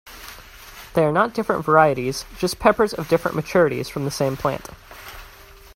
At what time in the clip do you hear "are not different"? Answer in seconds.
1.05-1.63